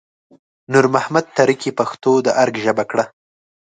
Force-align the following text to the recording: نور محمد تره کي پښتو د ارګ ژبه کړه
نور 0.71 0.85
محمد 0.95 1.25
تره 1.37 1.53
کي 1.61 1.69
پښتو 1.79 2.11
د 2.25 2.27
ارګ 2.41 2.55
ژبه 2.65 2.83
کړه 2.91 3.05